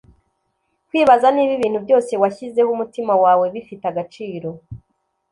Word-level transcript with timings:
kwibaza 0.87 1.27
niba 1.31 1.51
ibintu 1.57 1.79
byose 1.85 2.11
washyizeho 2.21 2.69
umutima 2.75 3.13
wawe 3.23 3.45
bifite 3.53 3.83
agaciro 3.91 4.49